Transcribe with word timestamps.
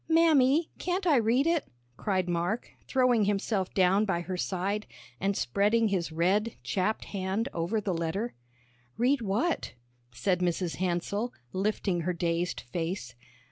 "Mammy, 0.09 0.71
can't 0.79 1.05
I 1.05 1.17
read 1.17 1.45
it?" 1.45 1.67
cried 1.95 2.27
Mark, 2.27 2.71
throwing 2.87 3.25
himself 3.25 3.71
down 3.75 4.03
by 4.03 4.21
her 4.21 4.35
side, 4.35 4.87
and 5.19 5.37
spreading 5.37 5.89
his 5.89 6.11
red, 6.11 6.55
chapped 6.63 7.05
hand 7.05 7.49
over 7.53 7.79
the 7.79 7.93
letter. 7.93 8.33
"Read 8.97 9.21
what?" 9.21 9.73
said 10.11 10.39
Mrs. 10.39 10.77
Hansell, 10.77 11.33
lifting 11.53 12.01
her 12.01 12.13
dazed 12.13 12.61
face. 12.61 13.13